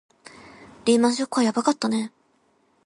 [0.85, 2.11] リーマンショックはやばかったね